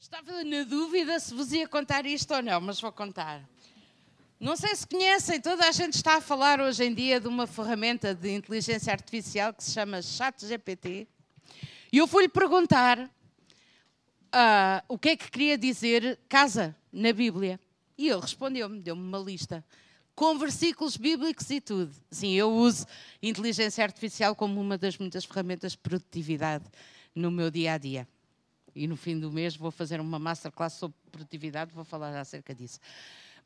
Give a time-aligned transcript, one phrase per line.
[0.00, 3.46] Estava na dúvida se vos ia contar isto ou não, mas vou contar.
[4.40, 7.46] Não sei se conhecem, toda a gente está a falar hoje em dia de uma
[7.46, 11.06] ferramenta de inteligência artificial que se chama ChatGPT.
[11.92, 13.10] E eu fui-lhe perguntar uh,
[14.88, 17.60] o que é que queria dizer casa na Bíblia.
[17.98, 19.62] E ele respondeu-me, deu-me uma lista,
[20.14, 21.94] com versículos bíblicos e tudo.
[22.10, 22.86] Sim, eu uso
[23.22, 26.64] inteligência artificial como uma das muitas ferramentas de produtividade
[27.14, 28.08] no meu dia a dia
[28.74, 32.78] e no fim do mês vou fazer uma masterclass sobre produtividade, vou falar acerca disso.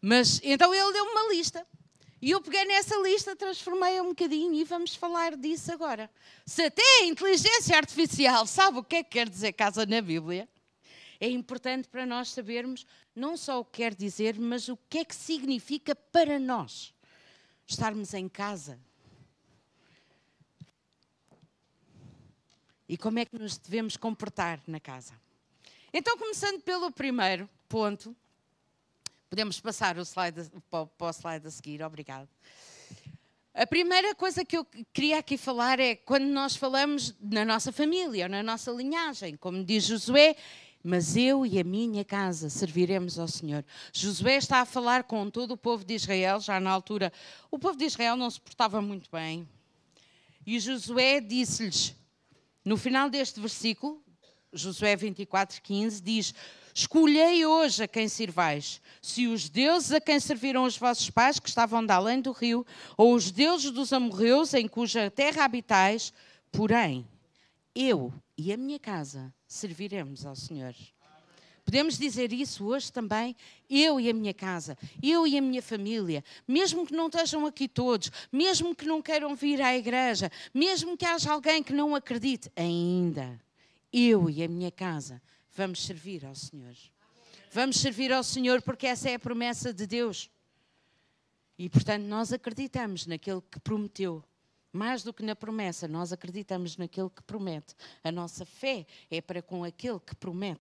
[0.00, 1.66] Mas então ele deu uma lista.
[2.20, 6.10] E eu peguei nessa lista, transformei-a um bocadinho e vamos falar disso agora.
[6.46, 10.48] Se até a inteligência artificial sabe o que é que quer dizer casa na Bíblia,
[11.20, 15.04] é importante para nós sabermos não só o que quer dizer, mas o que é
[15.04, 16.94] que significa para nós
[17.66, 18.80] estarmos em casa.
[22.88, 25.14] E como é que nos devemos comportar na casa.
[25.92, 28.14] Então, começando pelo primeiro ponto,
[29.30, 32.28] podemos passar o, slide, para o slide a seguir, obrigado.
[33.54, 38.28] A primeira coisa que eu queria aqui falar é quando nós falamos na nossa família,
[38.28, 40.34] na nossa linhagem, como diz Josué,
[40.82, 43.64] mas eu e a minha casa serviremos ao Senhor.
[43.92, 47.12] Josué está a falar com todo o povo de Israel, já na altura,
[47.50, 49.48] o povo de Israel não se portava muito bem.
[50.44, 51.94] E Josué disse-lhes,
[52.64, 54.02] no final deste versículo,
[54.52, 56.34] Josué 24, 15, diz:
[56.72, 61.48] Escolhei hoje a quem sirvais, se os deuses a quem serviram os vossos pais, que
[61.48, 62.64] estavam de além do rio,
[62.96, 66.12] ou os deuses dos amorreus, em cuja terra habitais,
[66.50, 67.06] porém,
[67.74, 70.74] eu e a minha casa serviremos ao Senhor.
[71.64, 73.34] Podemos dizer isso hoje também,
[73.70, 77.66] eu e a minha casa, eu e a minha família, mesmo que não estejam aqui
[77.66, 82.52] todos, mesmo que não queiram vir à igreja, mesmo que haja alguém que não acredite,
[82.54, 83.40] ainda
[83.96, 85.22] eu e a minha casa
[85.54, 86.74] vamos servir ao Senhor.
[87.52, 90.28] Vamos servir ao Senhor porque essa é a promessa de Deus.
[91.56, 94.24] E portanto nós acreditamos naquele que prometeu.
[94.72, 97.76] Mais do que na promessa, nós acreditamos naquele que promete.
[98.02, 100.60] A nossa fé é para com aquele que promete,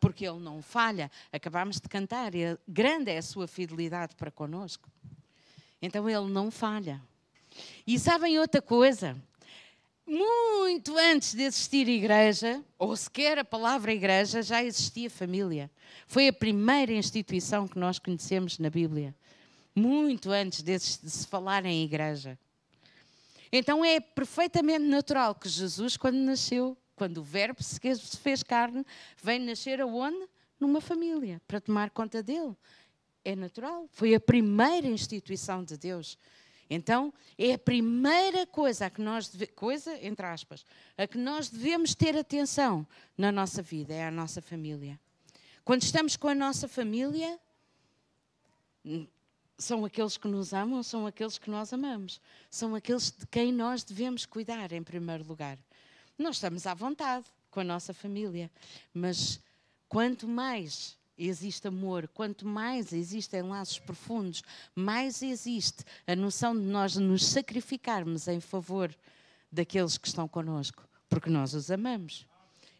[0.00, 1.10] porque ele não falha.
[1.32, 4.88] Acabámos de cantar, e grande é a sua fidelidade para conosco.
[5.80, 7.00] Então ele não falha.
[7.86, 9.16] E sabem outra coisa?
[10.06, 15.70] muito antes de existir igreja, ou sequer a palavra igreja, já existia família.
[16.06, 19.14] Foi a primeira instituição que nós conhecemos na Bíblia.
[19.74, 22.38] Muito antes de se falar em igreja.
[23.50, 27.78] Então é perfeitamente natural que Jesus, quando nasceu, quando o Verbo se
[28.18, 28.84] fez carne,
[29.22, 30.28] vem nascer aonde?
[30.58, 32.56] Numa família, para tomar conta dele.
[33.24, 33.88] É natural.
[33.90, 36.16] Foi a primeira instituição de Deus.
[36.70, 40.64] Então, é a primeira coisa a que nós deve, coisa entre aspas,
[40.96, 42.86] a que nós devemos ter atenção
[43.18, 44.98] na nossa vida é a nossa família.
[45.64, 47.38] Quando estamos com a nossa família,
[49.58, 53.82] são aqueles que nos amam, são aqueles que nós amamos, são aqueles de quem nós
[53.82, 55.58] devemos cuidar em primeiro lugar.
[56.18, 58.50] Nós estamos à vontade com a nossa família,
[58.92, 59.40] mas
[59.88, 64.42] quanto mais existe amor, quanto mais existem laços profundos,
[64.74, 68.94] mais existe a noção de nós nos sacrificarmos em favor
[69.50, 72.26] daqueles que estão conosco, porque nós os amamos.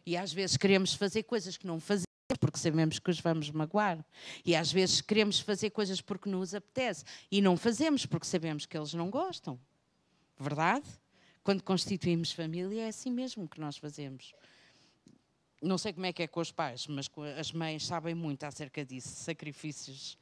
[0.05, 2.05] E às vezes queremos fazer coisas que não fazemos
[2.39, 4.03] porque sabemos que os vamos magoar.
[4.45, 8.77] E às vezes queremos fazer coisas porque nos apetece e não fazemos porque sabemos que
[8.77, 9.59] eles não gostam.
[10.37, 10.85] Verdade?
[11.45, 14.33] Quando constituímos família é assim mesmo que nós fazemos
[15.65, 18.85] não sei como é que é com os pais, mas as mães sabem muito acerca
[18.85, 20.17] disso, sacrifícios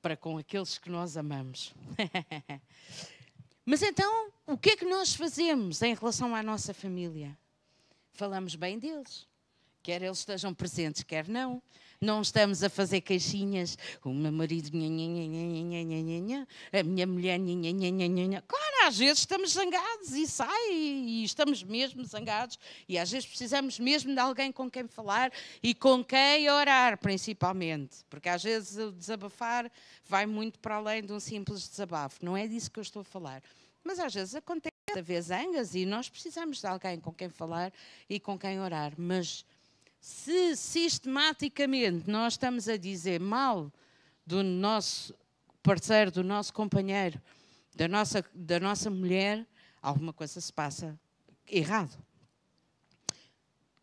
[0.00, 1.74] para com aqueles que nós amamos.
[3.64, 7.36] mas então, o que é que nós fazemos em relação à nossa família?
[8.12, 9.26] Falamos bem deles,
[9.82, 11.62] quer eles estejam presentes, quer não.
[12.02, 17.38] Não estamos a fazer queixinhas, o meu marido, nha, nha, nha, a minha mulher,
[18.48, 22.58] claro, às vezes estamos zangados e sai, e estamos mesmo zangados,
[22.88, 25.30] e às vezes precisamos mesmo de alguém com quem falar
[25.62, 29.70] e com quem orar, principalmente, porque às vezes o desabafar
[30.06, 33.04] vai muito para além de um simples desabafo, não é disso que eu estou a
[33.04, 33.42] falar.
[33.84, 37.70] Mas às vezes acontece, às vezes zangas, e nós precisamos de alguém com quem falar
[38.08, 39.44] e com quem orar, mas
[40.00, 43.70] se sistematicamente nós estamos a dizer mal
[44.26, 45.14] do nosso
[45.62, 47.20] parceiro, do nosso companheiro,
[47.76, 49.46] da nossa, da nossa mulher,
[49.82, 50.98] alguma coisa se passa
[51.46, 51.96] errado.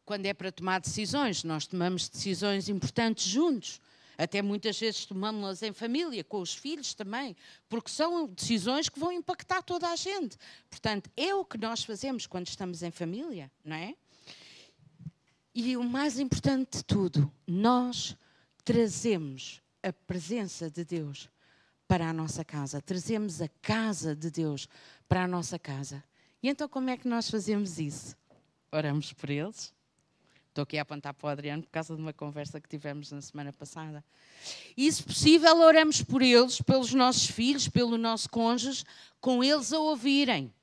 [0.04, 3.80] Quando é para tomar decisões, nós tomamos decisões importantes juntos.
[4.18, 7.36] Até muitas vezes tomamos-las em família, com os filhos também,
[7.70, 10.36] porque são decisões que vão impactar toda a gente.
[10.70, 13.94] Portanto, é o que nós fazemos quando estamos em família, não é?
[15.60, 18.16] E o mais importante de tudo, nós
[18.64, 21.32] trazemos a presença de Deus
[21.88, 24.70] para a nossa casa, trazemos a casa de Deus
[25.10, 26.04] para a nossa casa.
[26.44, 28.16] E então, como é que nós fazemos isso?
[28.72, 29.74] Oramos por eles.
[30.50, 33.22] Estou aqui a apontar para o Adriano por causa de uma conversa que tivemos na
[33.24, 34.06] semana passada.
[34.78, 38.84] E, se possível, oramos por eles, pelos nossos filhos, pelo nosso cônjuge,
[39.20, 40.54] com eles a ouvirem.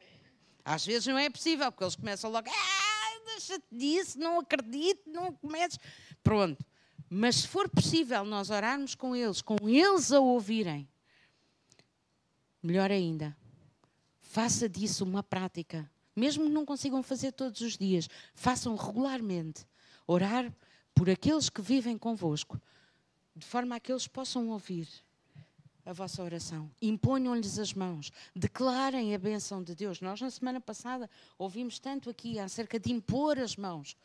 [0.64, 2.93] Às vezes não é possível, porque eles começam logo, ah,
[3.34, 5.78] deixa-te disso, não acredito, não comeces.
[6.22, 6.64] Pronto.
[7.08, 10.88] Mas se for possível nós orarmos com eles, com eles a ouvirem,
[12.62, 13.36] melhor ainda,
[14.20, 15.88] faça disso uma prática.
[16.16, 19.66] Mesmo que não consigam fazer todos os dias, façam regularmente.
[20.06, 20.52] Orar
[20.94, 22.60] por aqueles que vivem convosco,
[23.34, 24.88] de forma a que eles possam ouvir
[25.84, 26.70] a vossa oração.
[26.80, 30.00] Imponham-lhes as mãos, declarem a bênção de Deus.
[30.00, 31.08] Nós, na semana passada,
[31.38, 33.96] ouvimos tanto aqui acerca de impor as mãos.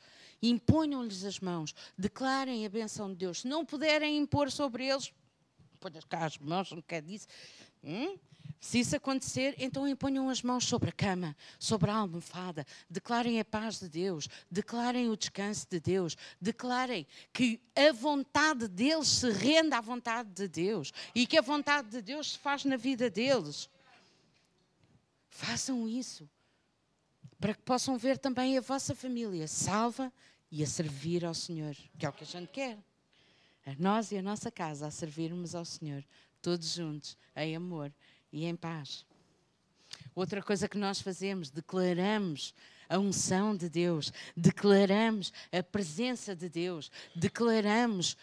[0.42, 3.42] Imponham-lhes as mãos, declarem a bênção de Deus.
[3.42, 5.14] Se não puderem impor sobre eles,
[5.80, 7.28] ponham cá as mãos, não quer dizer.
[7.84, 8.18] Hum?
[8.60, 13.46] Se isso acontecer, então imponham as mãos sobre a cama, sobre a almofada, declarem a
[13.46, 19.74] paz de Deus, declarem o descanso de Deus, declarem que a vontade deles se rende
[19.74, 23.70] à vontade de Deus e que a vontade de Deus se faz na vida deles.
[25.30, 26.30] Façam isso
[27.40, 30.12] para que possam ver também a vossa família salva
[30.52, 32.78] e a servir ao Senhor, que é o que a gente quer.
[33.66, 36.04] A nós e a nossa casa a servirmos ao Senhor,
[36.42, 37.94] todos juntos, em amor
[38.32, 39.06] e em paz.
[40.16, 42.54] Outra coisa que nós fazemos, declaramos
[42.88, 48.18] a unção de Deus, declaramos a presença de Deus, declaramos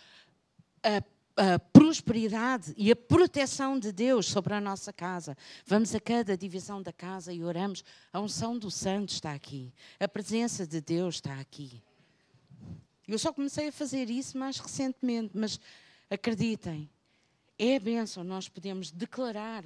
[0.83, 1.03] a
[1.37, 5.37] a prosperidade e a proteção de Deus sobre a nossa casa.
[5.67, 7.85] Vamos a cada divisão da casa e oramos.
[8.11, 9.73] A unção do Santo está aqui.
[10.01, 11.83] A presença de Deus está aqui.
[13.07, 15.61] Eu só comecei a fazer isso mais recentemente, mas
[16.11, 16.91] acreditem,
[17.59, 19.65] é a bênção, nós podemos declarar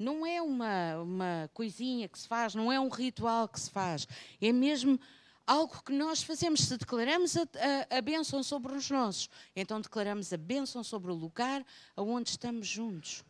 [0.00, 4.08] não é uma, uma coisinha que se faz, não é um ritual que se faz.
[4.40, 4.98] É mesmo
[5.46, 6.60] algo que nós fazemos.
[6.60, 11.14] Se declaramos a, a, a bênção sobre os nossos, então declaramos a bênção sobre o
[11.14, 11.64] lugar
[11.96, 13.22] onde estamos juntos.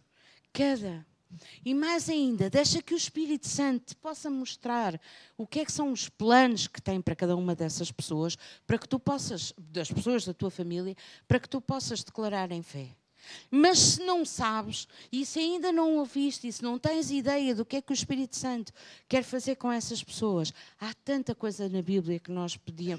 [0.53, 1.05] Cada.
[1.65, 5.01] E mais ainda, deixa que o Espírito Santo te possa mostrar
[5.37, 8.79] o que é que são os planos que tem para cada uma dessas pessoas, para
[8.79, 10.97] que tu possas, das pessoas da tua família,
[11.29, 12.97] para que tu possas declarar em fé.
[13.51, 17.65] Mas se não sabes, e se ainda não ouviste, e se não tens ideia do
[17.65, 18.73] que é que o Espírito Santo
[19.09, 22.59] quer fazer com essas pessoas, há tanta coisa na Bíblia que nós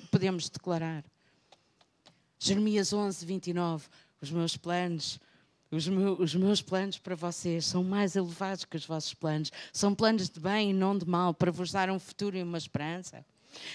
[0.10, 1.04] podemos declarar.
[2.40, 3.88] Jeremias 11, 29.
[4.20, 5.20] Os meus planos,
[5.70, 9.52] os, os meus planos para vocês são mais elevados que os vossos planos.
[9.72, 12.58] São planos de bem e não de mal, para vos dar um futuro e uma
[12.58, 13.26] esperança.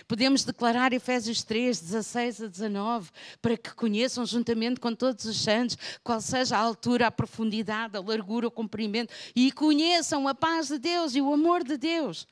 [0.07, 5.77] Podemos declarar Efésios 3, 16 a 19, para que conheçam juntamente com todos os santos
[6.03, 10.79] qual seja a altura, a profundidade, a largura, o comprimento e conheçam a paz de
[10.79, 12.27] Deus e o amor de Deus.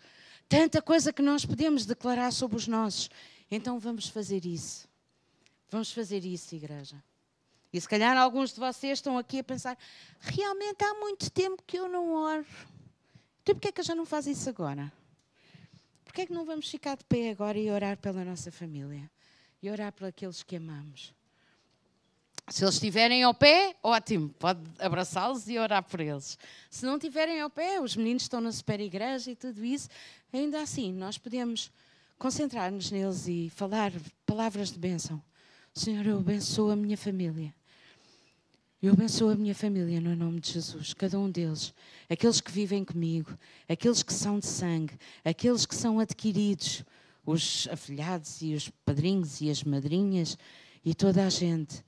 [0.48, 3.08] Tanta coisa que nós podemos declarar sobre os nossos.
[3.50, 4.88] Então vamos fazer isso.
[5.70, 7.02] Vamos fazer isso, igreja.
[7.72, 9.76] E se calhar alguns de vocês estão aqui a pensar:
[10.20, 12.46] realmente há muito tempo que eu não oro.
[13.42, 14.92] Então porquê é que eu já não faço isso agora?
[16.14, 19.10] Porquê é que não vamos ficar de pé agora e orar pela nossa família?
[19.60, 21.12] E orar por aqueles que amamos?
[22.48, 26.38] Se eles estiverem ao pé, ótimo, pode abraçá-los e orar por eles.
[26.70, 29.88] Se não estiverem ao pé, os meninos estão na super igreja e tudo isso,
[30.32, 31.72] ainda assim nós podemos
[32.16, 33.90] concentrar-nos neles e falar
[34.24, 35.20] palavras de bênção.
[35.74, 37.52] Senhor, eu abençoo a minha família.
[38.84, 41.72] Eu abençoo a minha família no nome de Jesus, cada um deles,
[42.06, 43.30] aqueles que vivem comigo,
[43.66, 44.92] aqueles que são de sangue,
[45.24, 46.84] aqueles que são adquiridos,
[47.24, 50.36] os afilhados e os padrinhos e as madrinhas
[50.84, 51.82] e toda a gente.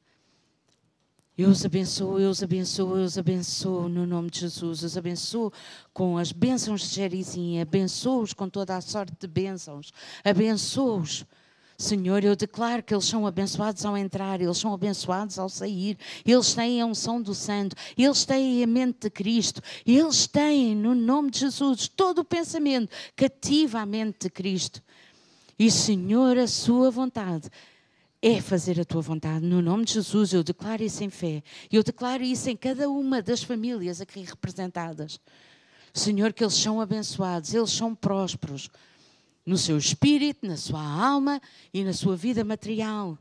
[1.36, 4.80] Eu os abençoo, eu os abençoo, eu os abençoo no nome de Jesus.
[4.80, 5.52] Eu os abençoo
[5.92, 9.92] com as bênçãos de Jerizinha, abençoo-os com toda a sorte de bênçãos,
[10.24, 11.26] abençoo-os
[11.78, 16.54] Senhor, eu declaro que eles são abençoados ao entrar, eles são abençoados ao sair, eles
[16.54, 21.30] têm a unção do Santo, eles têm a mente de Cristo, eles têm, no nome
[21.30, 24.82] de Jesus, todo o pensamento cativa a mente de Cristo.
[25.58, 27.50] E, Senhor, a Sua vontade
[28.22, 29.44] é fazer a tua vontade.
[29.44, 31.42] No nome de Jesus, eu declaro isso em fé.
[31.70, 35.20] Eu declaro isso em cada uma das famílias aqui representadas.
[35.92, 38.68] Senhor, que eles são abençoados, eles são prósperos
[39.46, 41.40] no seu espírito, na sua alma
[41.72, 43.16] e na sua vida material.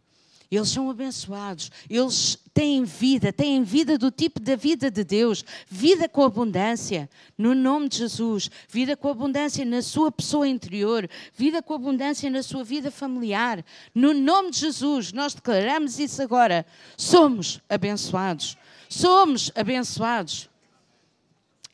[0.49, 6.07] Eles são abençoados, eles têm vida, têm vida do tipo da vida de Deus, vida
[6.07, 11.73] com abundância, no nome de Jesus, vida com abundância na sua pessoa interior, vida com
[11.73, 16.65] abundância na sua vida familiar, no nome de Jesus, nós declaramos isso agora.
[16.95, 18.55] Somos abençoados,
[18.87, 20.49] somos abençoados.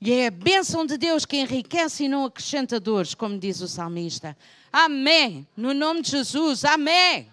[0.03, 3.67] E é a bênção de Deus que enriquece e não acrescenta dores, como diz o
[3.67, 4.35] salmista.
[4.73, 5.47] Amém.
[5.55, 7.31] No nome de Jesus, amém.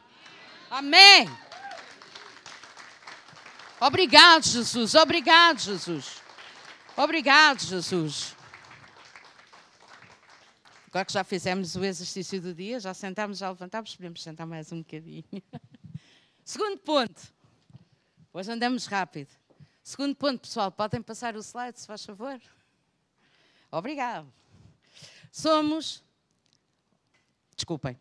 [0.70, 1.26] Amém.
[3.80, 4.94] Obrigado, Jesus.
[4.94, 6.20] Obrigado, Jesus.
[6.94, 8.36] Obrigado, Jesus.
[10.88, 14.70] Agora que já fizemos o exercício do dia, já sentámos, já levantámos, podemos sentar mais
[14.72, 15.24] um bocadinho.
[16.44, 17.32] Segundo ponto.
[18.30, 19.30] Hoje andamos rápido.
[19.82, 22.38] Segundo ponto, pessoal, podem passar o slide, se faz favor.
[23.70, 24.26] Obrigado.
[25.30, 26.02] Somos.
[27.54, 27.98] Desculpem.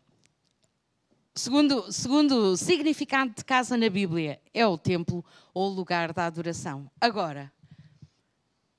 [1.34, 6.90] Segundo, segundo significado de casa na Bíblia, é o templo ou o lugar da adoração.
[7.00, 7.52] Agora,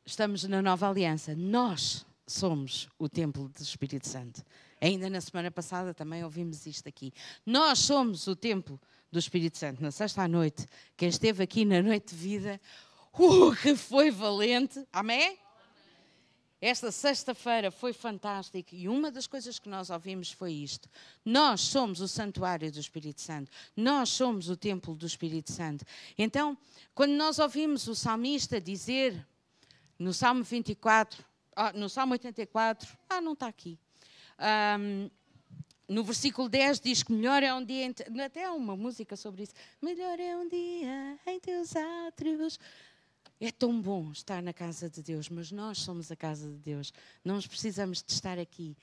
[0.05, 1.33] estamos na nova aliança.
[1.35, 4.43] Nós somos o templo do Espírito Santo.
[4.81, 7.13] Ainda na semana passada também ouvimos isto aqui.
[7.45, 8.79] Nós somos o templo
[9.11, 9.81] do Espírito Santo.
[9.81, 10.65] Na sexta à noite,
[10.97, 12.59] quem esteve aqui na noite de vida,
[13.13, 14.85] uh, que foi valente.
[14.91, 15.37] Amém?
[16.61, 20.89] Esta sexta-feira foi fantástica e uma das coisas que nós ouvimos foi isto.
[21.23, 23.49] Nós somos o santuário do Espírito Santo.
[23.75, 25.85] Nós somos o templo do Espírito Santo.
[26.17, 26.57] Então,
[26.93, 29.25] quando nós ouvimos o salmista dizer
[29.97, 31.23] no Salmo 24,
[31.55, 33.79] ah, no Salmo 84, ah, não está aqui.
[34.79, 35.09] Um,
[35.89, 37.91] no versículo 10 diz que melhor é um dia,
[38.23, 39.53] até há uma música sobre isso.
[39.81, 41.75] Melhor é um dia em teus
[42.07, 42.59] átrios
[43.39, 46.91] é tão bom estar na casa de Deus, mas nós somos a casa de Deus.
[47.23, 48.75] Nós precisamos de estar aqui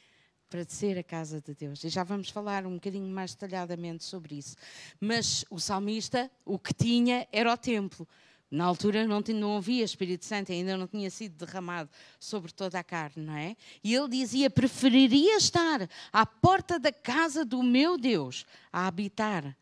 [0.48, 1.84] para ser a casa de Deus.
[1.84, 4.56] E já vamos falar um bocadinho mais detalhadamente sobre isso.
[4.98, 8.08] Mas o salmista, o que tinha era o templo.
[8.50, 12.78] Na altura não, tinha, não havia Espírito Santo, ainda não tinha sido derramado sobre toda
[12.78, 13.56] a carne, não é?
[13.82, 19.56] E ele dizia: preferiria estar à porta da casa do meu Deus a habitar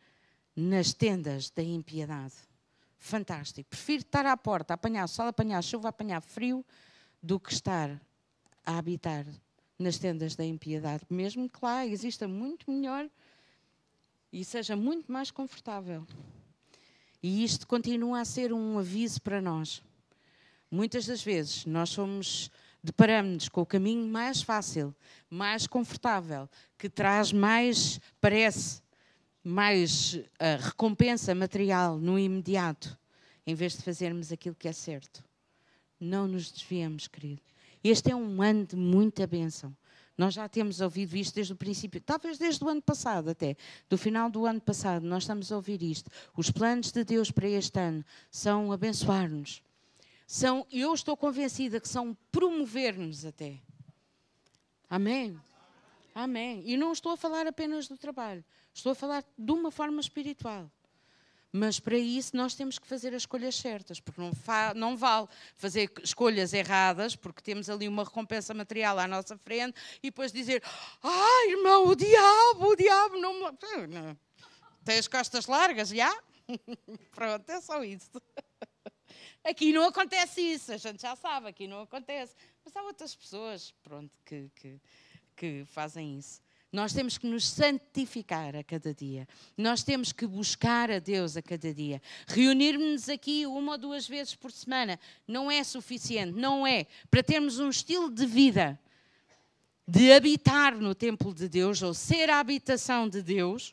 [0.55, 2.35] nas tendas da impiedade
[3.05, 3.69] fantástico.
[3.69, 6.65] Prefiro estar à porta, apanhar sol, apanhar chuva, apanhar frio,
[7.23, 8.01] do que estar
[8.65, 9.27] a habitar
[9.79, 11.05] nas tendas da impiedade.
[11.11, 13.09] Mesmo que lá exista muito melhor
[14.33, 16.07] e seja muito mais confortável.
[17.23, 19.83] E isto continua a ser um aviso para nós.
[20.71, 22.51] Muitas das vezes nós somos
[22.83, 24.95] deparamos-nos com o caminho mais fácil,
[25.31, 28.83] mais confortável, que traz mais, parece,
[29.45, 32.99] mais uh, recompensa material no imediato,
[33.47, 35.23] em vez de fazermos aquilo que é certo.
[36.01, 37.43] Não nos desviamos, querido.
[37.83, 39.77] Este é um ano de muita bênção.
[40.17, 43.57] Nós já temos ouvido isto desde o princípio, talvez desde o ano passado até,
[43.91, 46.11] do final do ano passado, nós estamos a ouvir isto.
[46.37, 49.63] Os planos de Deus para este ano são abençoar-nos.
[50.27, 53.59] São, eu estou convencida que são promover-nos até.
[54.89, 55.39] Amém?
[56.15, 56.63] Amém.
[56.65, 58.45] E não estou a falar apenas do trabalho.
[58.75, 60.69] Estou a falar de uma forma espiritual.
[61.57, 64.33] Mas para isso nós temos que fazer as escolhas certas, porque não,
[64.75, 70.09] não, vale fazer escolhas erradas, porque temos ali uma recompensa material à nossa frente, e
[70.11, 70.61] depois dizer:
[71.01, 73.57] Ai, irmão, o diabo, o diabo não me.
[74.85, 76.13] Tem as costas largas, já?
[77.15, 78.11] Pronto, é só isso.
[79.45, 82.35] Aqui não acontece isso, a gente já sabe, aqui não acontece.
[82.65, 84.81] Mas há outras pessoas, pronto, que, que,
[85.37, 86.43] que fazem isso.
[86.75, 89.29] Nós temos que nos santificar a cada dia.
[89.57, 92.03] Nós temos que buscar a Deus a cada dia.
[92.27, 96.89] Reunir-nos aqui uma ou duas vezes por semana não é suficiente, não é.
[97.09, 98.77] Para termos um estilo de vida
[99.87, 103.73] de habitar no templo de Deus ou ser a habitação de Deus,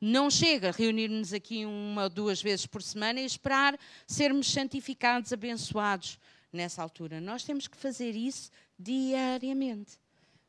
[0.00, 5.32] não chega a reunir-nos aqui uma ou duas vezes por semana e esperar sermos santificados,
[5.32, 6.20] abençoados
[6.52, 7.20] nessa altura.
[7.20, 9.98] Nós temos que fazer isso diariamente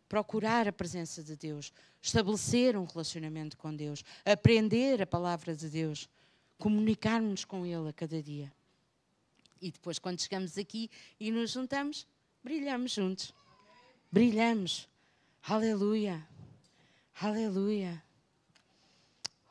[0.07, 6.09] procurar a presença de Deus, estabelecer um relacionamento com Deus, aprender a palavra de Deus,
[6.57, 8.51] comunicarmos com Ele a cada dia.
[9.61, 12.07] E depois, quando chegamos aqui e nos juntamos,
[12.43, 13.33] brilhamos juntos.
[14.11, 14.87] Brilhamos.
[15.43, 16.25] Aleluia.
[17.19, 18.01] Aleluia.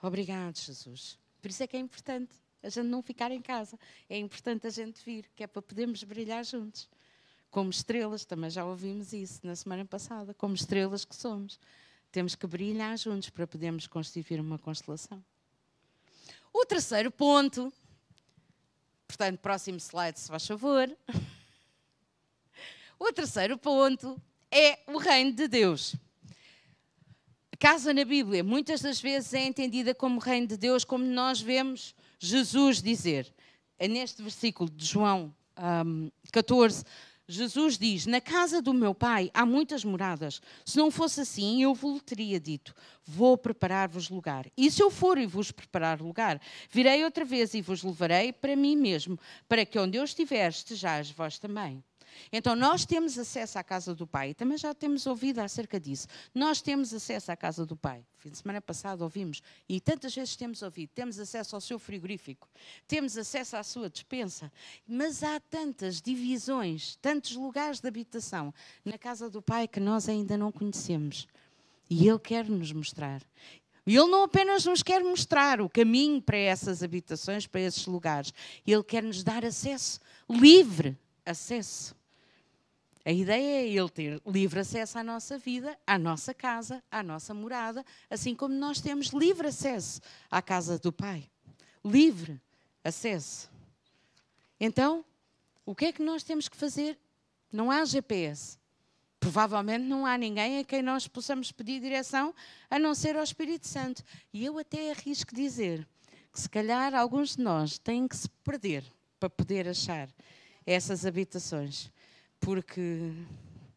[0.01, 1.19] Obrigado, Jesus.
[1.43, 3.79] Por isso é que é importante a gente não ficar em casa.
[4.09, 6.89] É importante a gente vir, que é para podermos brilhar juntos
[7.51, 11.59] como estrelas, também já ouvimos isso na semana passada, como estrelas que somos.
[12.13, 15.23] Temos que brilhar juntos para podermos constituir uma constelação.
[16.53, 17.73] O terceiro ponto,
[19.07, 20.91] portanto, próximo slide, se faz favor.
[22.99, 25.95] O terceiro ponto é o reino de Deus.
[27.59, 31.95] casa na Bíblia muitas das vezes é entendida como reino de Deus, como nós vemos
[32.19, 33.33] Jesus dizer.
[33.79, 35.35] É neste versículo de João
[35.87, 36.85] um, 14,
[37.29, 40.41] Jesus diz: Na casa do meu pai há muitas moradas.
[40.65, 44.47] Se não fosse assim, eu vos teria dito: Vou preparar-vos lugar.
[44.57, 46.41] E se eu for e vos preparar lugar,
[46.71, 49.19] virei outra vez e vos levarei para mim mesmo,
[49.49, 51.83] para que onde eu estiver estejais vós também.
[52.33, 56.07] Então, nós temos acesso à casa do Pai, também já temos ouvido acerca disso.
[56.35, 58.05] Nós temos acesso à casa do Pai.
[58.19, 62.49] Fim de semana passado ouvimos, e tantas vezes temos ouvido, temos acesso ao seu frigorífico,
[62.89, 64.53] temos acesso à sua despensa,
[64.87, 68.53] mas há tantas divisões, tantos lugares de habitação
[68.85, 71.29] na casa do Pai que nós ainda não conhecemos.
[71.89, 73.23] E Ele quer nos mostrar.
[73.87, 78.35] E Ele não apenas nos quer mostrar o caminho para essas habitações, para esses lugares,
[78.67, 81.96] Ele quer nos dar acesso, livre acesso.
[83.07, 87.33] A ideia é ele ter livre acesso à nossa vida, à nossa casa, à nossa
[87.33, 91.31] morada, assim como nós temos livre acesso à casa do Pai.
[91.85, 92.41] Livre
[92.83, 93.49] acesso.
[94.59, 95.05] Então,
[95.65, 96.99] o que é que nós temos que fazer?
[97.53, 98.59] Não há GPS.
[99.21, 102.35] Provavelmente não há ninguém a quem nós possamos pedir direção
[102.69, 104.03] a não ser ao Espírito Santo.
[104.33, 105.87] E eu até arrisco dizer
[106.33, 108.83] que se calhar alguns de nós têm que se perder
[109.21, 110.09] para poder achar
[110.67, 111.89] essas habitações
[112.41, 113.13] porque.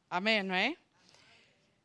[0.10, 0.76] Amém, não é?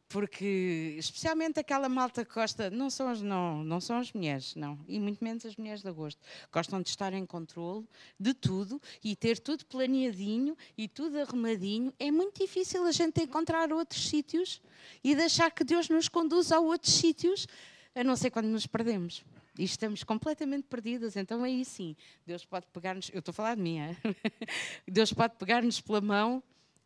[0.09, 4.79] Porque, especialmente aquela malta que gosta, não são as, não, não são as mulheres, não,
[4.87, 6.21] e muito menos as mulheres de agosto,
[6.53, 7.85] gostam de estar em controle
[8.21, 11.93] de tudo e ter tudo planeadinho e tudo arrumadinho.
[11.99, 14.63] É muito difícil a gente encontrar outros sítios
[15.03, 17.49] e deixar que Deus nos conduza a outros sítios,
[17.93, 19.25] a não ser quando nos perdemos
[19.59, 23.63] e estamos completamente perdidas, então aí sim, Deus pode pegar-nos, eu estou a falar de
[23.63, 23.97] mim, é?
[24.87, 26.43] Deus pode pegar-nos pela mão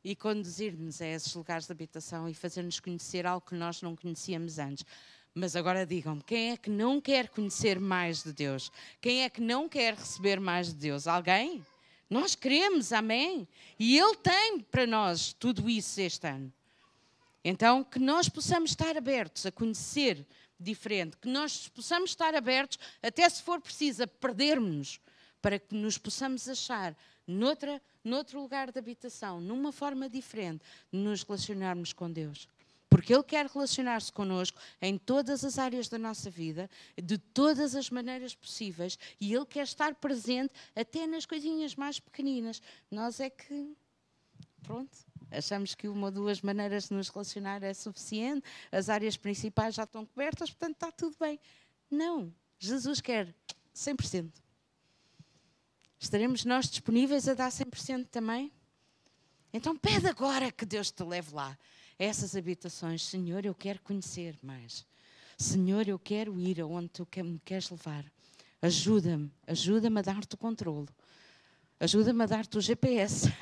[0.09, 4.59] e conduzir-nos a esses lugares de habitação e fazer-nos conhecer algo que nós não conhecíamos
[4.59, 4.83] antes.
[5.35, 8.73] Mas agora digam-me, quem é que não quer conhecer mais de Deus?
[9.03, 11.07] Quem é que não quer receber mais de Deus?
[11.07, 11.63] Alguém?
[12.09, 13.47] Nós queremos, amém?
[13.79, 16.51] E Ele tem para nós tudo isso este ano.
[17.45, 20.27] Então, que nós possamos estar abertos a conhecer
[20.59, 25.01] diferente, que nós possamos estar abertos, até se for preciso, a perdermos-nos,
[25.43, 26.97] para que nos possamos achar
[27.27, 32.49] noutra, noutro lugar de habitação, numa forma diferente, nos relacionarmos com Deus.
[32.89, 37.91] Porque Ele quer relacionar-se connosco em todas as áreas da nossa vida, de todas as
[37.91, 42.63] maneiras possíveis, e Ele quer estar presente até nas coisinhas mais pequeninas.
[42.91, 43.77] Nós é que,
[44.63, 44.97] pronto,
[45.31, 48.43] achamos que uma ou duas maneiras de nos relacionar é suficiente,
[48.73, 51.39] as áreas principais já estão cobertas, portanto está tudo bem.
[51.91, 53.35] Não, Jesus quer
[53.75, 54.48] 100%.
[56.01, 58.53] Estaremos nós disponíveis a dar 100% também?
[59.53, 61.59] Então pede agora que Deus te leve lá,
[61.99, 63.03] a essas habitações.
[63.05, 64.87] Senhor, eu quero conhecer mais.
[65.37, 68.05] Senhor, eu quero ir aonde tu me queres levar.
[68.63, 70.89] Ajuda-me, ajuda-me a dar-te o controlo.
[71.81, 73.33] Ajuda-me a dar-te o GPS.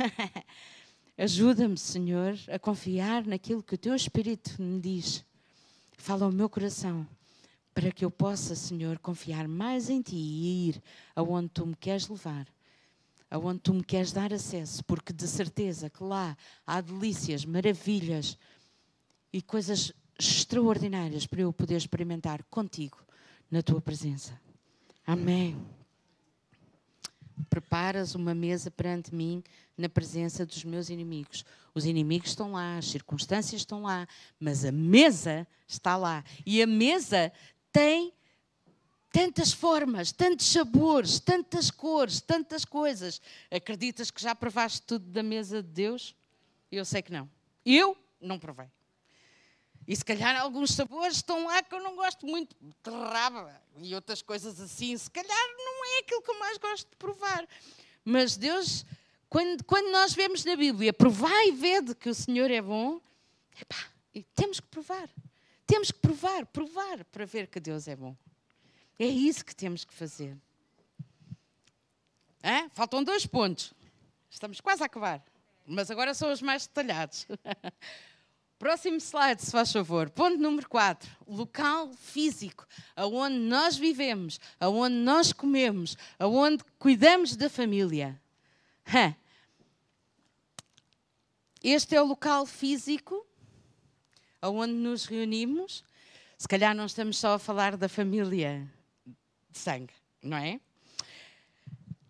[1.17, 5.25] ajuda-me, Senhor, a confiar naquilo que o teu Espírito me diz.
[5.97, 7.07] Fala ao meu coração
[7.77, 10.83] para que eu possa, Senhor, confiar mais em Ti e ir
[11.15, 12.47] aonde Tu me queres levar,
[13.31, 16.35] aonde Tu me queres dar acesso, porque de certeza que lá
[16.67, 18.39] há delícias, maravilhas
[19.31, 22.97] e coisas extraordinárias para eu poder experimentar contigo
[23.51, 24.41] na Tua presença.
[25.07, 25.61] Amém.
[27.51, 29.45] Preparas uma mesa perante mim
[29.77, 31.45] na presença dos meus inimigos.
[31.75, 34.09] Os inimigos estão lá, as circunstâncias estão lá,
[34.41, 36.25] mas a mesa está lá.
[36.47, 37.31] E a mesa
[37.77, 38.11] tem
[39.13, 43.21] tantas formas, tantos sabores, tantas cores, tantas coisas.
[43.51, 46.17] Acreditas que já provaste tudo da mesa de Deus?
[46.73, 47.29] Eu sei que não.
[47.67, 48.69] Eu não provei.
[49.87, 53.95] E se calhar alguns sabores estão lá que eu não gosto muito, de raba e
[53.95, 54.97] outras coisas assim.
[54.97, 57.47] Se calhar não é aquilo que eu mais gosto de provar.
[58.03, 58.87] Mas Deus,
[59.29, 63.03] quando, quando nós vemos na Bíblia, provai e vede que o Senhor é bom,
[63.61, 63.85] epá,
[64.35, 65.11] temos que provar.
[65.67, 68.17] Temos que provar, provar para ver que Deus é bom.
[68.99, 70.37] É isso que temos que fazer.
[72.43, 72.69] Hã?
[72.71, 73.75] Faltam dois pontos.
[74.31, 75.25] Estamos quase a acabar.
[75.67, 77.27] Mas agora são os mais detalhados.
[78.59, 80.09] Próximo slide, se faz favor.
[80.09, 81.11] Ponto número 4.
[81.27, 88.19] Local físico, aonde nós vivemos, aonde nós comemos, aonde cuidamos da família.
[91.63, 93.26] Este é o local físico
[94.47, 95.85] aonde nos reunimos,
[96.39, 98.69] se calhar não estamos só a falar da família
[99.51, 100.61] de sangue, não é?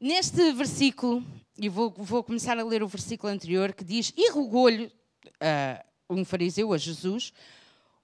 [0.01, 1.25] Neste versículo,
[1.59, 6.25] e vou, vou começar a ler o versículo anterior, que diz: E rogou-lhe uh, um
[6.25, 7.33] fariseu a Jesus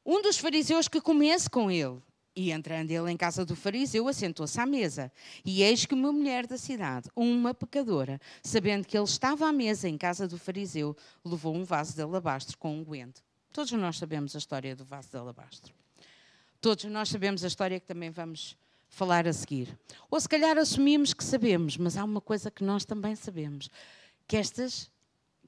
[0.04, 1.98] um dos fariseus que comesse com ele.
[2.34, 5.12] E entrando ele em casa do fariseu, assentou-se à mesa.
[5.44, 9.88] E eis que uma mulher da cidade, uma pecadora, sabendo que ele estava à mesa
[9.88, 13.22] em casa do fariseu, levou um vaso de alabastro com unguento.
[13.52, 15.74] Todos nós sabemos a história do vaso de alabastro.
[16.60, 18.56] Todos nós sabemos a história que também vamos
[18.88, 19.78] falar a seguir.
[20.10, 23.70] Ou se calhar assumimos que sabemos, mas há uma coisa que nós também sabemos:
[24.26, 24.90] que estas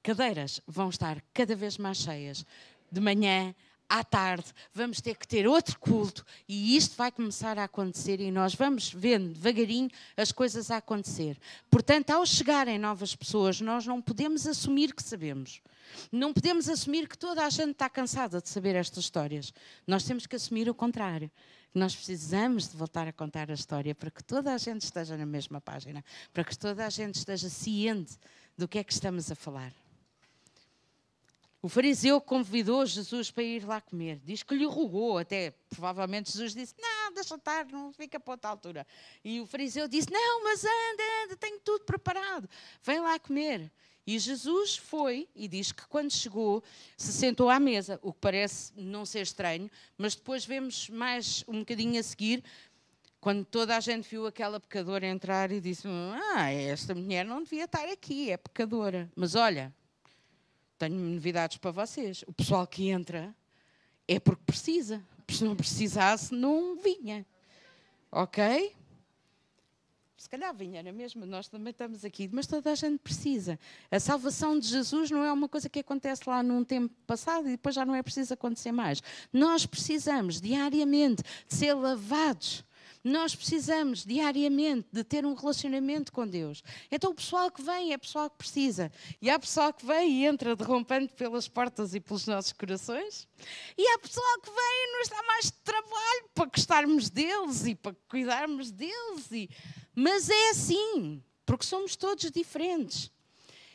[0.02, 2.44] cadeiras vão estar cada vez mais cheias.
[2.92, 3.54] De manhã,
[3.94, 8.28] à tarde, vamos ter que ter outro culto e isto vai começar a acontecer e
[8.28, 11.38] nós vamos vendo devagarinho as coisas a acontecer.
[11.70, 15.62] Portanto, ao chegarem novas pessoas, nós não podemos assumir que sabemos.
[16.10, 19.54] Não podemos assumir que toda a gente está cansada de saber estas histórias.
[19.86, 21.30] Nós temos que assumir o contrário.
[21.72, 25.26] Nós precisamos de voltar a contar a história para que toda a gente esteja na
[25.26, 28.18] mesma página, para que toda a gente esteja ciente
[28.58, 29.72] do que é que estamos a falar.
[31.64, 34.20] O fariseu convidou Jesus para ir lá comer.
[34.22, 38.50] Diz que lhe rogou, até provavelmente Jesus disse: Não, deixa estar, não fica para outra
[38.50, 38.86] altura.
[39.24, 42.46] E o fariseu disse: Não, mas anda, anda, tenho tudo preparado,
[42.82, 43.72] vem lá comer.
[44.06, 46.62] E Jesus foi e diz que quando chegou
[46.98, 51.60] se sentou à mesa, o que parece não ser estranho, mas depois vemos mais um
[51.60, 52.44] bocadinho a seguir,
[53.22, 55.88] quando toda a gente viu aquela pecadora entrar e disse:
[56.36, 59.10] Ah, esta mulher não devia estar aqui, é pecadora.
[59.16, 59.72] Mas olha,
[60.88, 62.22] tenho novidades para vocês.
[62.26, 63.34] O pessoal que entra
[64.06, 65.02] é porque precisa.
[65.28, 67.24] Se não precisasse, não vinha.
[68.12, 68.74] Ok?
[70.16, 73.58] Se calhar vinha, era mesmo, nós também estamos aqui, mas toda a gente precisa.
[73.90, 77.52] A salvação de Jesus não é uma coisa que acontece lá num tempo passado e
[77.52, 79.02] depois já não é preciso acontecer mais.
[79.32, 82.64] Nós precisamos diariamente de ser lavados
[83.04, 86.64] nós precisamos diariamente de ter um relacionamento com Deus.
[86.90, 88.90] Então o pessoal que vem é pessoal que precisa.
[89.20, 93.28] E há pessoal que vem e entra derrompendo pelas portas e pelos nossos corações.
[93.76, 97.94] E há pessoal que vem e nos dá mais trabalho para gostarmos deles e para
[98.08, 99.30] cuidarmos deles.
[99.30, 99.50] E...
[99.94, 103.10] Mas é assim, porque somos todos diferentes.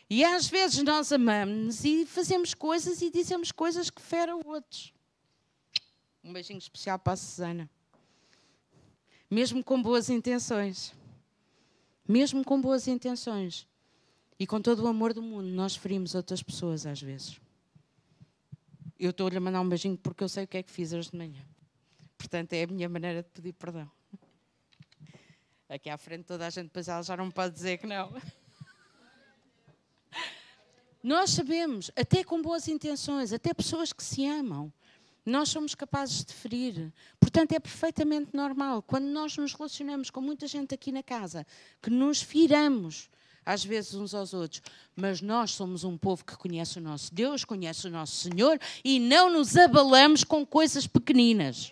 [0.09, 4.91] E às vezes nós amamos e fazemos coisas e dizemos coisas que feram outros.
[6.23, 7.69] Um beijinho especial para a Susana
[9.29, 10.93] mesmo com boas intenções.
[12.07, 13.67] Mesmo com boas intenções.
[14.39, 17.39] E com todo o amor do mundo, nós ferimos outras pessoas às vezes.
[18.97, 21.11] Eu estou-lhe a mandar um beijinho porque eu sei o que é que fiz hoje
[21.11, 21.41] de manhã.
[22.17, 23.89] Portanto, é a minha maneira de pedir perdão.
[25.69, 28.11] Aqui à frente toda a gente, depois ela já não pode dizer que não.
[31.03, 34.73] Nós sabemos, até com boas intenções, até pessoas que se amam,
[35.29, 36.91] nós somos capazes de ferir.
[37.19, 41.45] Portanto, é perfeitamente normal, quando nós nos relacionamos com muita gente aqui na casa,
[41.81, 43.09] que nos firamos,
[43.45, 44.61] às vezes uns aos outros,
[44.95, 48.99] mas nós somos um povo que conhece o nosso Deus, conhece o nosso Senhor e
[48.99, 51.71] não nos abalamos com coisas pequeninas.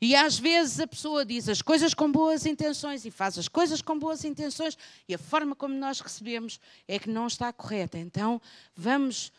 [0.00, 3.80] E às vezes a pessoa diz as coisas com boas intenções e faz as coisas
[3.80, 4.76] com boas intenções
[5.08, 7.96] e a forma como nós recebemos é que não está correta.
[7.96, 8.42] Então
[8.74, 9.30] vamos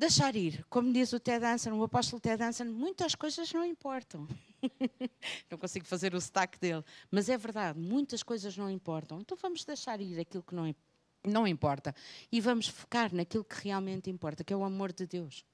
[0.00, 0.64] deixar ir.
[0.68, 4.26] Como diz o Ted Danson, o apóstolo Ted Danson, muitas coisas não importam.
[5.50, 9.20] não consigo fazer o sotaque dele, mas é verdade, muitas coisas não importam.
[9.20, 10.74] Então vamos deixar ir aquilo que não,
[11.22, 11.94] não importa
[12.32, 15.44] e vamos focar naquilo que realmente importa, que é o amor de Deus.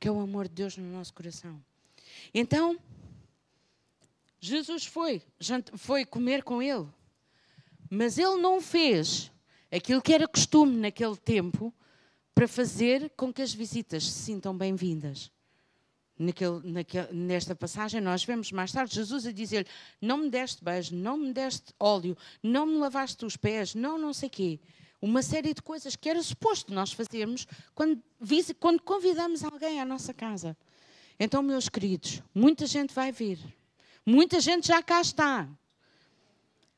[0.00, 1.62] Que é o amor de Deus no nosso coração.
[2.32, 2.78] Então,
[4.40, 5.22] Jesus foi,
[5.74, 6.86] foi comer com ele,
[7.90, 9.30] mas ele não fez
[9.70, 11.74] aquilo que era costume naquele tempo,
[12.36, 15.32] para fazer com que as visitas se sintam bem-vindas.
[17.10, 19.66] nesta passagem, nós vemos mais tarde Jesus a dizer-lhe:
[20.02, 24.12] Não me deste beijo, não me deste óleo, não me lavaste os pés, não, não
[24.12, 24.60] sei quê.
[25.00, 28.02] Uma série de coisas que era suposto nós fazermos quando,
[28.60, 30.54] quando convidamos alguém à nossa casa.
[31.18, 33.38] Então, meus queridos, muita gente vai vir,
[34.04, 35.48] muita gente já cá está.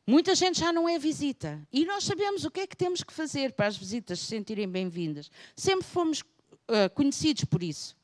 [0.08, 1.60] Muita gente já não é visita.
[1.70, 4.66] E nós sabemos o que é que temos que fazer para as visitas se sentirem
[4.66, 5.30] bem-vindas.
[5.54, 7.94] Sempre fomos uh, conhecidos por isso.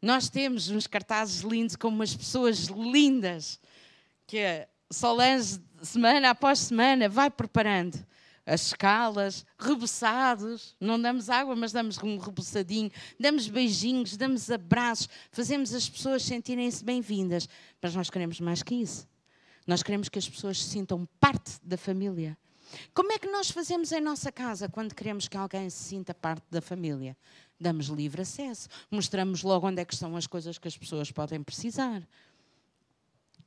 [0.00, 3.60] Nós temos uns cartazes lindos com umas pessoas lindas
[4.26, 8.02] que a Solange, semana após semana, vai preparando
[8.46, 15.74] as escalas, reboçados, não damos água, mas damos um reboçadinho, damos beijinhos, damos abraços, fazemos
[15.74, 17.46] as pessoas sentirem-se bem-vindas.
[17.82, 19.11] Mas nós queremos mais que isso.
[19.66, 22.36] Nós queremos que as pessoas se sintam parte da família.
[22.94, 26.44] Como é que nós fazemos em nossa casa quando queremos que alguém se sinta parte
[26.50, 27.16] da família?
[27.60, 31.42] Damos livre acesso, mostramos logo onde é que estão as coisas que as pessoas podem
[31.42, 32.06] precisar.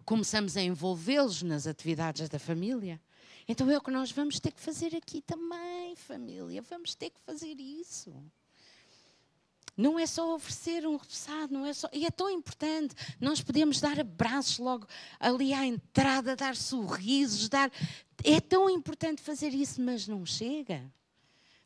[0.05, 3.01] Começamos a envolvê-los nas atividades da família.
[3.47, 6.61] Então é o que nós vamos ter que fazer aqui também, família.
[6.61, 8.13] Vamos ter que fazer isso.
[9.77, 11.89] Não é só oferecer um repousado, não é só.
[11.91, 12.95] E é tão importante.
[13.19, 14.87] Nós podemos dar abraços logo
[15.19, 17.69] ali à entrada, dar sorrisos, dar.
[18.23, 20.81] É tão importante fazer isso, mas não chega.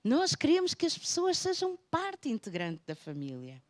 [0.03, 3.61] Nós queremos que as pessoas sejam parte integrante da família.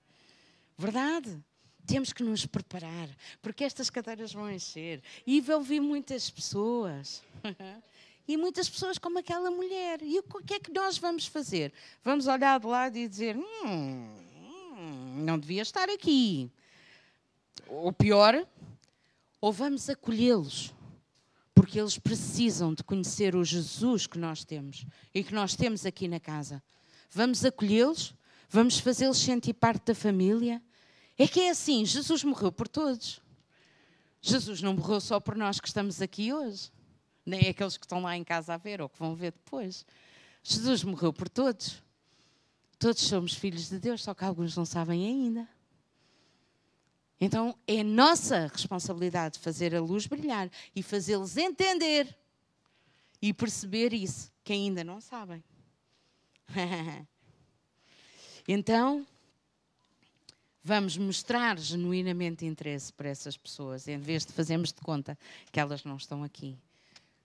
[0.77, 1.37] Verdade?
[1.85, 3.09] Temos que nos preparar,
[3.41, 5.01] porque estas cadeiras vão encher.
[5.25, 7.21] E vou ouvir muitas pessoas.
[8.29, 10.03] e muitas pessoas como aquela mulher.
[10.03, 11.73] E o que é que nós vamos fazer?
[12.03, 14.28] Vamos olhar de lado e dizer: hum,
[14.79, 16.51] não devia estar aqui.
[17.67, 18.47] Ou pior,
[19.41, 20.73] ou vamos acolhê-los,
[21.53, 26.07] porque eles precisam de conhecer o Jesus que nós temos e que nós temos aqui
[26.07, 26.63] na casa.
[27.11, 28.13] Vamos acolhê-los,
[28.49, 30.61] vamos fazê-los sentir parte da família.
[31.17, 33.21] É que é assim: Jesus morreu por todos.
[34.21, 36.71] Jesus não morreu só por nós que estamos aqui hoje,
[37.25, 39.85] nem aqueles que estão lá em casa a ver ou que vão ver depois.
[40.43, 41.81] Jesus morreu por todos.
[42.79, 45.47] Todos somos filhos de Deus, só que alguns não sabem ainda.
[47.19, 52.17] Então é nossa responsabilidade fazer a luz brilhar e fazê-los entender
[53.21, 55.43] e perceber isso, que ainda não sabem.
[58.47, 59.05] então,
[60.63, 65.19] vamos mostrar genuinamente interesse para essas pessoas, em vez de fazermos de conta
[65.51, 66.57] que elas não estão aqui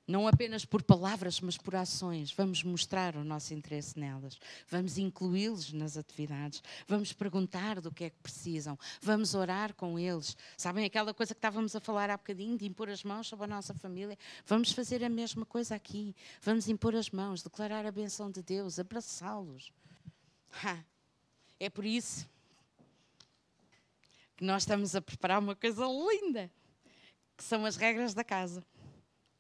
[0.07, 2.33] não apenas por palavras, mas por ações.
[2.33, 4.39] Vamos mostrar o nosso interesse nelas,
[4.69, 10.37] vamos incluí-los nas atividades, vamos perguntar do que é que precisam, vamos orar com eles.
[10.57, 13.49] Sabem aquela coisa que estávamos a falar há bocadinho, de impor as mãos sobre a
[13.49, 14.19] nossa família?
[14.47, 16.15] Vamos fazer a mesma coisa aqui.
[16.43, 19.73] Vamos impor as mãos, declarar a benção de Deus, abraçá-los.
[21.59, 22.29] É por isso
[24.37, 26.51] que nós estamos a preparar uma coisa linda,
[27.37, 28.65] que são as regras da casa.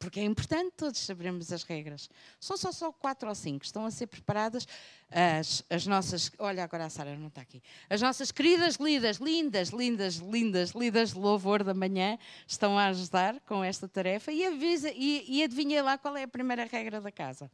[0.05, 2.11] Porque é importante todos sabermos as regras.
[2.39, 3.65] São só, só quatro ou cinco.
[3.65, 4.69] Estão a ser preparadas
[5.11, 6.31] as, as nossas.
[6.39, 7.63] Olha, agora a Sara não está aqui.
[7.89, 13.41] As nossas queridas lidas, lindas, lindas, lindas, lidas de louvor da manhã, estão a ajudar
[13.47, 14.31] com esta tarefa.
[14.31, 17.51] E, avisa, e, e adivinha lá qual é a primeira regra da casa: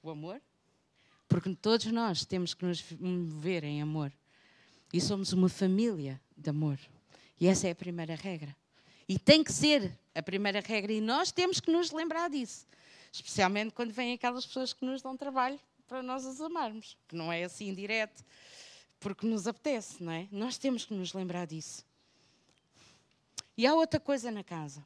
[0.00, 0.40] o amor.
[1.26, 4.12] Porque todos nós temos que nos mover em amor.
[4.92, 6.78] E somos uma família de amor.
[7.40, 8.54] E essa é a primeira regra.
[9.08, 10.92] E tem que ser a primeira regra.
[10.92, 12.66] E nós temos que nos lembrar disso.
[13.12, 16.96] Especialmente quando vêm aquelas pessoas que nos dão trabalho para nós as amarmos.
[17.08, 18.24] Que não é assim direto,
[18.98, 20.28] porque nos apetece, não é?
[20.30, 21.84] Nós temos que nos lembrar disso.
[23.56, 24.84] E há outra coisa na casa.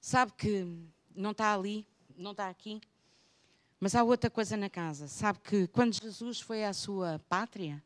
[0.00, 0.66] Sabe que
[1.14, 1.86] não está ali,
[2.16, 2.80] não está aqui,
[3.78, 5.08] mas há outra coisa na casa.
[5.08, 7.82] Sabe que quando Jesus foi à sua pátria,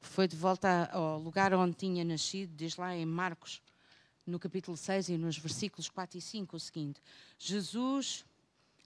[0.00, 3.62] foi de volta ao lugar onde tinha nascido, diz lá em Marcos
[4.26, 7.00] no capítulo 6 e nos versículos 4 e 5 o seguinte:
[7.38, 8.24] Jesus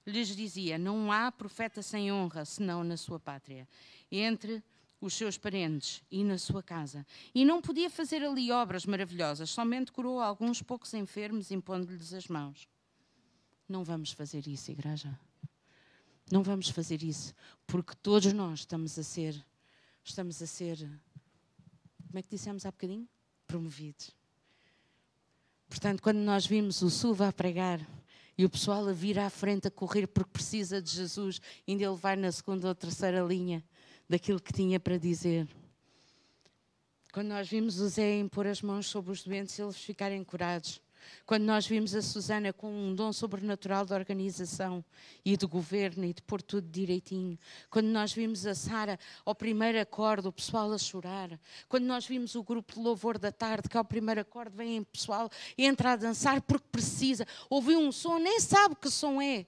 [0.07, 3.68] lhes dizia: Não há profeta sem honra senão na sua pátria,
[4.11, 4.62] entre
[5.01, 7.07] os seus parentes e na sua casa.
[7.35, 12.68] E não podia fazer ali obras maravilhosas, somente curou alguns poucos enfermos impondo-lhes as mãos.
[13.68, 15.18] Não vamos fazer isso, igreja.
[16.31, 17.35] Não vamos fazer isso,
[17.66, 19.42] porque todos nós estamos a ser,
[20.05, 20.77] estamos a ser,
[22.07, 23.09] como é que dissemos há bocadinho?
[23.46, 24.17] Promovidos.
[25.68, 27.81] Portanto, quando nós vimos o Suva a pregar
[28.37, 31.96] e o pessoal a vir à frente a correr porque precisa de Jesus, ainda ele
[31.96, 33.62] vai na segunda ou terceira linha
[34.09, 35.46] daquilo que tinha para dizer.
[37.12, 40.81] Quando nós vimos o Zé impor as mãos sobre os doentes e eles ficarem curados.
[41.27, 44.85] Quando nós vimos a Susana com um dom sobrenatural de organização
[45.25, 47.38] e de governo e de pôr tudo direitinho.
[47.71, 51.38] Quando nós vimos a Sara ao primeiro acorde, o pessoal a chorar.
[51.68, 54.85] Quando nós vimos o grupo de louvor da tarde, que ao primeiro acorde vem o
[54.85, 57.27] pessoal entra a dançar porque precisa.
[57.51, 59.47] Ouviu um som, nem sabe que som é.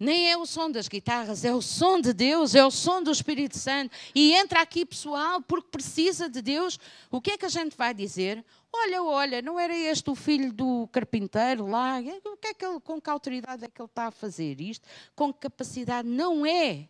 [0.00, 3.10] Nem é o som das guitarras, é o som de Deus, é o som do
[3.10, 3.94] Espírito Santo.
[4.14, 6.80] E entra aqui pessoal porque precisa de Deus.
[7.10, 8.42] O que é que a gente vai dizer?
[8.72, 12.00] Olha, olha, não era este o filho do carpinteiro lá?
[12.24, 14.88] O que é que ele, com que autoridade é que ele está a fazer isto?
[15.14, 16.08] Com que capacidade?
[16.08, 16.88] Não é.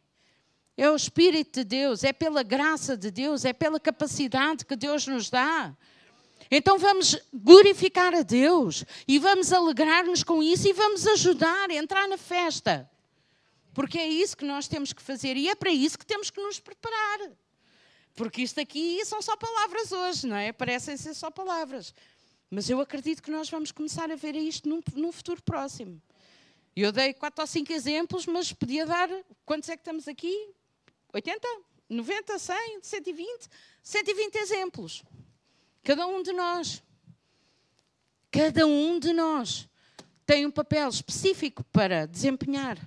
[0.77, 5.05] É o Espírito de Deus, é pela graça de Deus, é pela capacidade que Deus
[5.09, 5.77] nos dá.
[6.49, 12.07] Então vamos glorificar a Deus e vamos alegrar-nos com isso e vamos ajudar a entrar
[12.07, 12.88] na festa.
[13.72, 16.40] Porque é isso que nós temos que fazer e é para isso que temos que
[16.40, 17.30] nos preparar.
[18.14, 20.52] Porque isto aqui são só palavras hoje, não é?
[20.52, 21.94] Parecem ser só palavras.
[22.50, 26.02] Mas eu acredito que nós vamos começar a ver isto num, num futuro próximo.
[26.74, 29.09] Eu dei quatro ou cinco exemplos, mas podia dar.
[29.44, 30.50] Quantos é que estamos aqui?
[31.12, 31.46] 80?
[31.88, 32.38] 90?
[32.38, 32.80] 100?
[32.83, 33.48] 120?
[33.83, 35.04] 120 exemplos.
[35.85, 36.83] Cada um de nós.
[38.30, 39.68] Cada um de nós
[40.26, 42.78] tem um papel específico para desempenhar.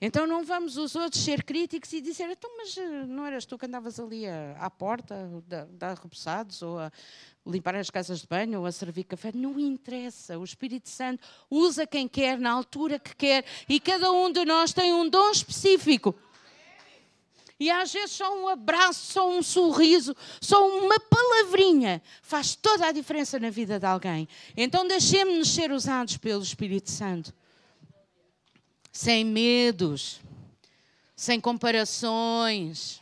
[0.00, 3.58] Então não vamos os outros ser críticos e dizer, então, mas eh, não eras tu
[3.58, 6.92] que andavas ali à porta da, da repousados ou a
[7.44, 9.32] limpar as casas de banho ou a servir café?
[9.34, 10.38] Não interessa.
[10.38, 14.72] O Espírito Santo usa quem quer, na altura que quer, e cada um de nós
[14.72, 16.14] tem um dom específico.
[17.58, 22.92] E às vezes só um abraço, só um sorriso, só uma palavrinha faz toda a
[22.92, 24.28] diferença na vida de alguém.
[24.56, 27.34] Então deixemos-nos ser usados pelo Espírito Santo
[28.98, 30.20] sem medos,
[31.14, 33.00] sem comparações,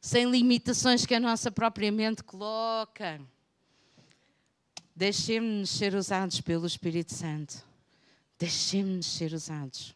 [0.00, 3.20] sem limitações que a nossa própria mente coloca.
[4.92, 7.64] Deixemos-nos ser usados pelo Espírito Santo.
[8.36, 9.94] Deixemos-nos ser usados.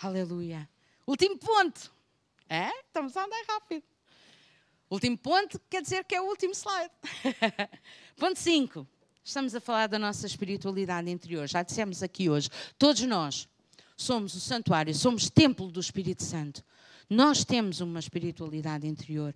[0.00, 0.66] Aleluia.
[1.06, 1.92] Último ponto.
[2.48, 2.70] É?
[2.80, 3.82] Estamos a andar rápido.
[4.88, 6.90] Último ponto quer dizer que é o último slide.
[8.16, 8.88] ponto 5.
[9.22, 11.46] Estamos a falar da nossa espiritualidade interior.
[11.46, 12.48] Já dissemos aqui hoje.
[12.78, 13.46] Todos nós
[14.00, 16.64] somos o santuário, somos templo do Espírito Santo.
[17.08, 19.34] Nós temos uma espiritualidade interior.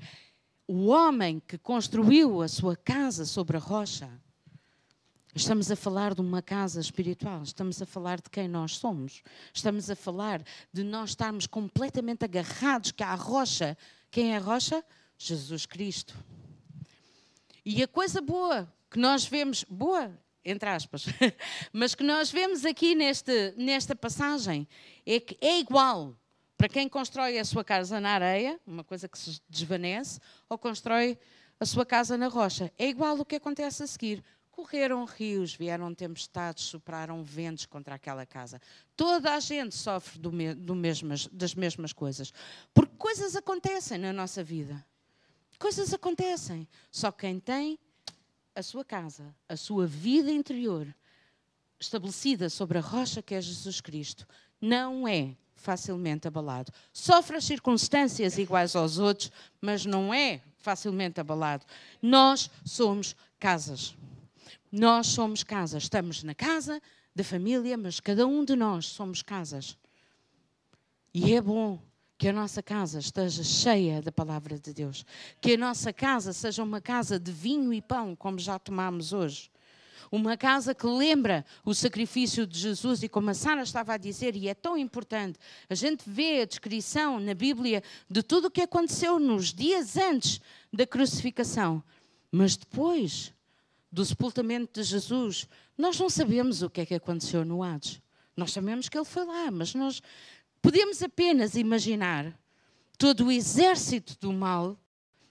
[0.67, 4.11] O homem que construiu a sua casa sobre a rocha,
[5.35, 9.23] estamos a falar de uma casa espiritual, estamos a falar de quem nós somos,
[9.53, 13.77] estamos a falar de nós estarmos completamente agarrados que a rocha.
[14.11, 14.83] Quem é a rocha?
[15.19, 16.17] Jesus Cristo.
[17.65, 21.07] E a coisa boa que nós vemos, boa entre aspas,
[21.73, 24.69] mas que nós vemos aqui neste, nesta passagem
[25.07, 26.17] é que é igual
[26.57, 31.19] para quem constrói a sua casa na areia, uma coisa que se desvanece, ou constrói
[31.59, 32.73] a sua casa na rocha.
[32.79, 34.23] É igual o que acontece a seguir.
[34.51, 38.61] Correram rios, vieram tempestades, sopraram ventos contra aquela casa.
[38.97, 42.33] Toda a gente sofre do me, do mesmas, das mesmas coisas.
[42.73, 44.85] Porque coisas acontecem na nossa vida.
[45.59, 46.69] Coisas acontecem.
[46.91, 47.79] Só quem tem
[48.55, 50.87] a sua casa, a sua vida interior,
[51.79, 54.27] estabelecida sobre a rocha que é Jesus Cristo,
[54.61, 56.73] não é facilmente abalado.
[56.93, 61.65] Sofre as circunstâncias iguais aos outros, mas não é facilmente abalado.
[62.01, 63.97] Nós somos casas.
[64.71, 65.85] Nós somos casas.
[65.85, 66.81] Estamos na casa
[67.15, 69.77] da família, mas cada um de nós somos casas.
[71.13, 71.81] E é bom
[72.25, 75.05] que a nossa casa esteja cheia da palavra de Deus.
[75.43, 79.51] Que a nossa casa seja uma casa de vinho e pão, como já tomamos hoje.
[80.11, 84.35] Uma casa que lembra o sacrifício de Jesus e como a Sara estava a dizer,
[84.37, 88.63] e é tão importante, a gente vê a descrição na Bíblia de tudo o que
[88.63, 90.41] aconteceu nos dias antes
[90.73, 91.85] da crucificação.
[92.33, 93.35] Mas depois
[93.93, 98.01] do sepultamento de Jesus, nós não sabemos o que é que aconteceu no Hades.
[98.37, 100.03] Nós sabemos que ele foi lá, mas nós
[100.65, 102.35] Podemos apenas imaginar
[102.97, 104.79] todo o exército do mal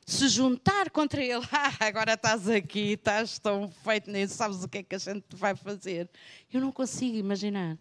[0.06, 1.43] se juntar contra ele.
[1.52, 5.26] Ah, agora estás aqui, estás tão feito, nem sabes o que é que a gente
[5.32, 6.08] vai fazer.
[6.54, 7.80] Eu não consigo imaginar.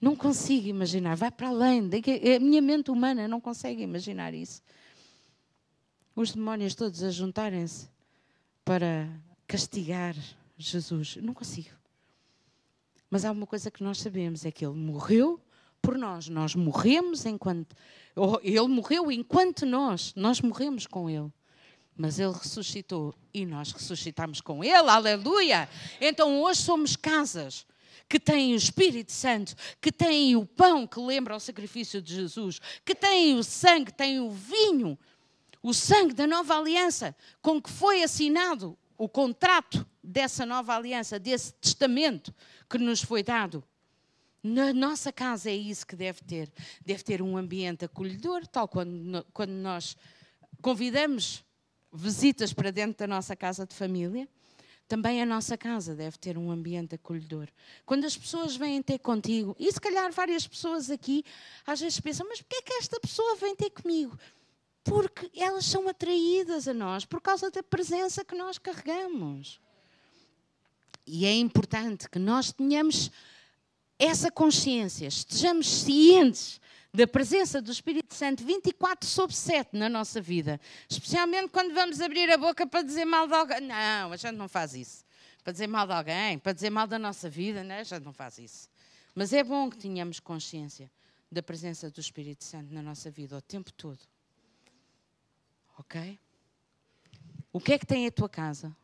[0.00, 1.16] Não consigo imaginar.
[1.16, 1.90] Vai para além.
[2.36, 4.62] A minha mente humana não consegue imaginar isso.
[6.14, 7.88] Os demónios todos a juntarem-se
[8.64, 9.10] para
[9.48, 10.14] castigar
[10.56, 11.16] Jesus.
[11.16, 11.74] Não consigo.
[13.10, 15.40] Mas há uma coisa que nós sabemos: é que ele morreu
[15.84, 16.28] por nós.
[16.28, 17.76] Nós morremos enquanto.
[18.42, 20.14] Ele morreu enquanto nós.
[20.16, 21.30] Nós morremos com Ele.
[21.96, 24.88] Mas Ele ressuscitou e nós ressuscitamos com Ele.
[24.88, 25.68] Aleluia!
[26.00, 27.66] Então hoje somos casas
[28.08, 32.60] que têm o Espírito Santo, que têm o pão que lembra o sacrifício de Jesus,
[32.84, 34.98] que têm o sangue, têm o vinho,
[35.62, 41.52] o sangue da nova aliança, com que foi assinado o contrato dessa nova aliança, desse
[41.54, 42.34] testamento
[42.68, 43.64] que nos foi dado.
[44.46, 46.52] Na nossa casa é isso que deve ter.
[46.84, 49.96] Deve ter um ambiente acolhedor, tal quando, quando nós
[50.60, 51.42] convidamos
[51.90, 54.28] visitas para dentro da nossa casa de família.
[54.86, 57.48] Também a nossa casa deve ter um ambiente acolhedor.
[57.86, 61.24] Quando as pessoas vêm ter contigo, e se calhar várias pessoas aqui
[61.66, 64.18] às vezes pensam, mas porquê é que esta pessoa vem ter comigo?
[64.84, 69.58] Porque elas são atraídas a nós por causa da presença que nós carregamos.
[71.06, 73.10] E é importante que nós tenhamos
[74.04, 76.60] essa consciência, estejamos cientes
[76.92, 82.30] da presença do Espírito Santo 24 sobre 7 na nossa vida, especialmente quando vamos abrir
[82.30, 83.60] a boca para dizer mal de alguém.
[83.62, 85.04] Não, a gente não faz isso.
[85.42, 88.12] Para dizer mal de alguém, para dizer mal da nossa vida, não, a gente não
[88.12, 88.68] faz isso.
[89.14, 90.90] Mas é bom que tenhamos consciência
[91.30, 93.98] da presença do Espírito Santo na nossa vida o tempo todo.
[95.78, 96.18] Ok?
[97.52, 98.74] O que é que tem a tua casa?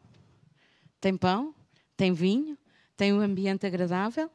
[1.01, 1.55] Tem pão?
[1.97, 2.59] Tem vinho?
[2.97, 4.31] Tem um ambiente agradável?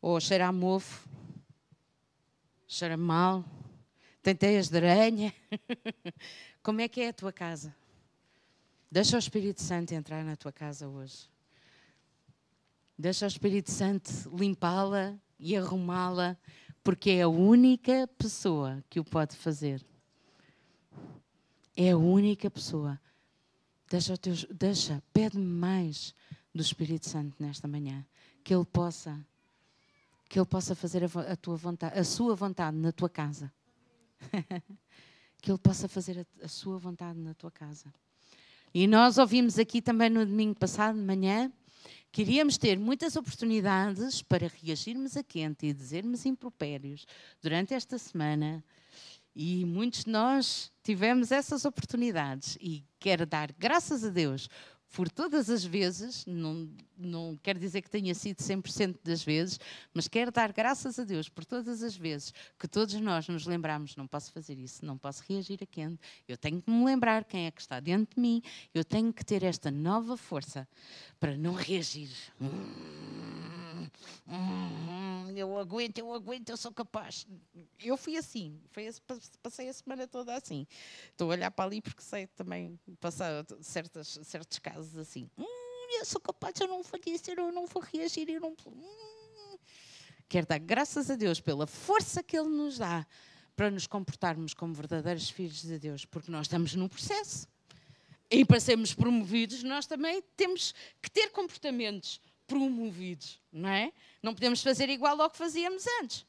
[0.00, 1.08] Ou cheira a mofo,
[2.66, 3.44] cheira mal,
[4.22, 5.34] tem teias de aranha.
[6.62, 7.74] Como é que é a tua casa?
[8.90, 11.28] Deixa o Espírito Santo entrar na tua casa hoje.
[12.98, 16.36] Deixa o Espírito Santo limpá-la e arrumá-la
[16.82, 19.84] porque é a única pessoa que o pode fazer.
[21.76, 23.00] É a única pessoa.
[23.88, 26.14] Deixa, teus, deixa pede-me mais
[26.54, 28.04] do Espírito Santo nesta manhã,
[28.42, 29.24] que ele possa
[30.30, 33.52] que ele possa fazer a, tua vontade, a sua vontade na tua casa.
[35.42, 37.92] que ele possa fazer a, a sua vontade na tua casa.
[38.72, 41.52] E nós ouvimos aqui também no domingo passado de manhã
[42.12, 47.06] Queríamos ter muitas oportunidades para reagirmos a quente e dizermos impropérios
[47.40, 48.64] durante esta semana.
[49.34, 52.58] E muitos de nós tivemos essas oportunidades.
[52.60, 54.48] E quero dar graças a Deus
[54.92, 56.68] por todas as vezes, não,
[56.98, 59.58] não quer dizer que tenha sido 100% das vezes,
[59.94, 63.94] mas quero dar graças a Deus por todas as vezes que todos nós nos lembramos:
[63.96, 67.46] não posso fazer isso, não posso reagir a quente, eu tenho que me lembrar quem
[67.46, 68.42] é que está dentro de mim,
[68.74, 70.66] eu tenho que ter esta nova força
[71.18, 72.10] para não reagir.
[72.40, 73.86] Hum,
[74.28, 74.99] hum,
[75.38, 77.26] eu aguento, eu aguento, eu sou capaz.
[77.78, 78.88] Eu fui assim, foi,
[79.42, 80.66] passei a semana toda assim.
[81.10, 85.30] Estou a olhar para ali porque sei também passar certas, certos casos assim.
[85.38, 88.56] Hum, eu sou capaz, eu não vou dizer, eu não vou reagir, eu não.
[88.66, 89.58] Hum.
[90.28, 93.06] Quero dar graças a Deus pela força que Ele nos dá
[93.56, 97.48] para nos comportarmos como verdadeiros filhos de Deus, porque nós estamos num processo.
[98.30, 100.72] E para sermos promovidos, nós também temos
[101.02, 102.20] que ter comportamentos
[102.50, 103.92] promovidos, não é?
[104.20, 106.26] Não podemos fazer igual ao que fazíamos antes.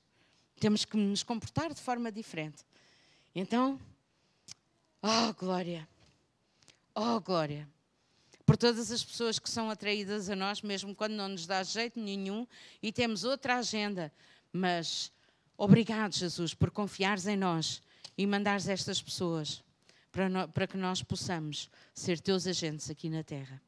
[0.59, 2.63] Temos que nos comportar de forma diferente.
[3.34, 3.80] Então,
[5.01, 5.88] oh glória,
[6.93, 7.67] oh glória,
[8.45, 11.99] por todas as pessoas que são atraídas a nós, mesmo quando não nos dá jeito
[11.99, 12.45] nenhum
[12.84, 14.13] e temos outra agenda,
[14.53, 15.11] mas
[15.57, 17.82] obrigado, Jesus, por confiares em nós
[18.15, 19.63] e mandares estas pessoas
[20.11, 23.59] para, no, para que nós possamos ser teus agentes aqui na terra.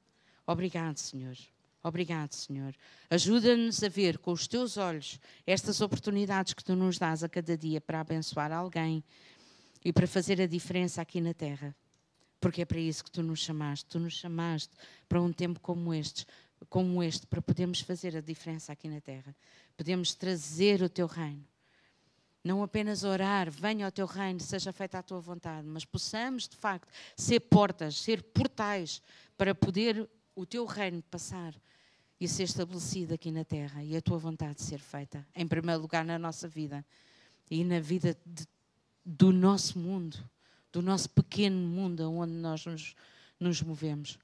[0.45, 1.35] Obrigado, Senhor.
[1.83, 2.73] Obrigado, Senhor.
[3.09, 7.57] Ajuda-nos a ver com os teus olhos estas oportunidades que tu nos dás a cada
[7.57, 9.03] dia para abençoar alguém
[9.83, 11.75] e para fazer a diferença aqui na terra.
[12.39, 13.85] Porque é para isso que tu nos chamaste.
[13.85, 14.71] Tu nos chamaste
[15.09, 16.25] para um tempo como este,
[16.69, 19.35] como este, para podermos fazer a diferença aqui na terra.
[19.75, 21.45] Podemos trazer o teu reino
[22.43, 26.57] não apenas orar, venha ao teu reino, seja feita a tua vontade, mas possamos de
[26.57, 29.01] facto ser portas, ser portais
[29.37, 31.53] para poder o teu reino passar
[32.19, 36.05] e ser estabelecido aqui na terra e a tua vontade ser feita, em primeiro lugar
[36.05, 36.85] na nossa vida
[37.49, 38.47] e na vida de,
[39.05, 40.17] do nosso mundo,
[40.71, 42.95] do nosso pequeno mundo onde nós nos,
[43.39, 44.17] nos movemos.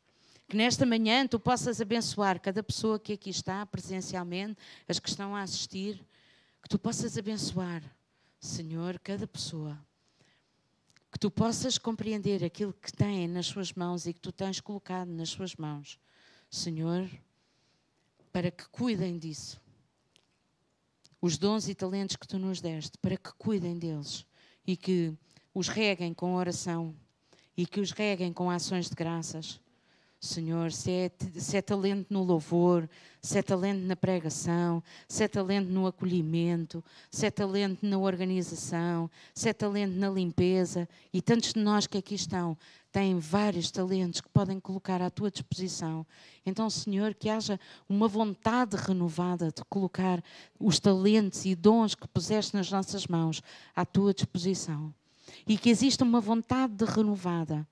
[0.48, 5.36] Que nesta manhã tu possas abençoar cada pessoa que aqui está presencialmente, as que estão
[5.36, 6.04] a assistir,
[6.62, 7.84] que tu possas abençoar
[8.40, 9.78] Senhor, cada pessoa,
[11.12, 15.10] que tu possas compreender aquilo que tem nas suas mãos e que tu tens colocado
[15.10, 16.00] nas suas mãos,
[16.50, 17.10] Senhor,
[18.32, 19.62] para que cuidem disso.
[21.22, 24.26] Os dons e talentos que tu nos deste, para que cuidem deles
[24.66, 25.14] e que
[25.54, 26.96] os reguem com oração
[27.58, 29.60] e que os reguem com ações de graças
[30.22, 32.90] Senhor, se é, se é talento no louvor,
[33.22, 39.10] se é talento na pregação, se é talento no acolhimento, se é talento na organização,
[39.34, 42.58] se é talento na limpeza, e tantos de nós que aqui estão
[42.92, 46.06] têm vários talentos que podem colocar à tua disposição.
[46.46, 47.58] Então, Senhor, que haja
[47.88, 50.22] uma vontade renovada de colocar
[50.60, 53.42] os talentos e dons que puseste nas nossas mãos
[53.74, 54.94] à tua disposição.
[55.48, 57.66] E que exista uma vontade renovada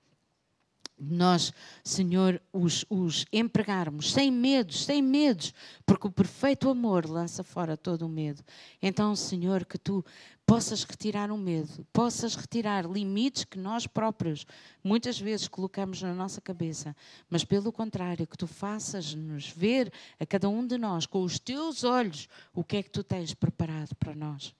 [0.98, 1.52] nós,
[1.84, 5.54] Senhor, os, os empregarmos sem medos, sem medos,
[5.86, 8.42] porque o perfeito amor lança fora todo o medo.
[8.82, 10.04] Então, Senhor, que tu
[10.48, 14.46] possas retirar o medo, possas retirar limites que nós próprios
[14.82, 16.96] muitas vezes colocamos na nossa cabeça,
[17.28, 21.84] mas pelo contrário, que tu faças-nos ver a cada um de nós com os teus
[21.84, 24.54] olhos o que é que tu tens preparado para nós.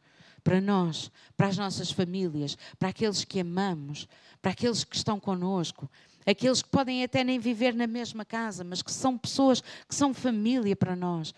[0.44, 4.06] Para nós, para as nossas famílias, para aqueles que amamos,
[4.40, 5.90] para aqueles que estão conosco,
[6.30, 10.12] aqueles que podem até nem viver na mesma casa, mas que são pessoas que são
[10.12, 11.32] família para nós.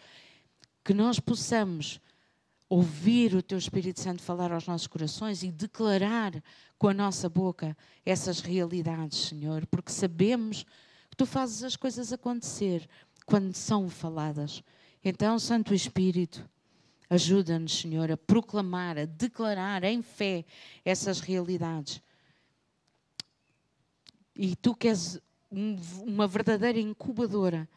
[0.85, 2.01] Que nós possamos
[2.69, 6.43] ouvir o Teu Espírito Santo falar aos nossos corações e declarar
[6.77, 10.65] com a nossa boca essas realidades, Senhor, porque sabemos
[11.09, 12.89] que Tu fazes as coisas acontecer
[13.27, 14.63] quando são faladas.
[15.05, 16.49] Então, Santo Espírito,
[17.09, 20.45] ajuda-nos, Senhor, a proclamar, a declarar em fé
[20.85, 22.03] essas realidades
[24.43, 25.21] e tu que és
[25.53, 27.69] um, uma verdadeira incubadora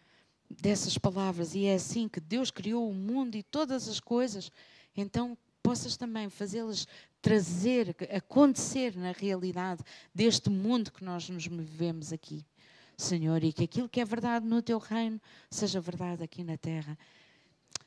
[0.50, 4.50] dessas palavras, e é assim que Deus criou o mundo e todas as coisas,
[4.96, 6.88] então possas também fazê-las
[7.22, 9.84] trazer, acontecer na realidade
[10.16, 12.46] deste mundo que nós nos movemos aqui.
[12.96, 16.98] Senhor, e que aquilo que é verdade no teu reino seja verdade aqui na terra.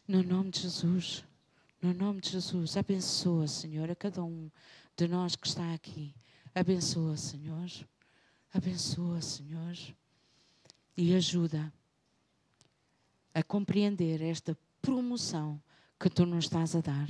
[0.06, 1.24] No nome de Jesus.
[1.80, 4.50] No nome de Jesus, abençoa, Senhor, a cada um
[4.94, 6.14] de nós que está aqui.
[6.54, 7.70] Abençoa, Senhor.
[8.52, 9.76] Abençoa, Senhor.
[10.96, 11.72] E ajuda
[13.34, 15.60] a compreender esta promoção
[16.00, 17.08] que tu nos estás a dar.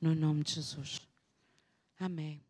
[0.00, 1.00] No nome de Jesus.
[1.98, 2.40] Amém.